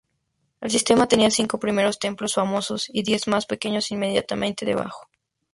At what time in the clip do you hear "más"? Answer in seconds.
3.27-3.45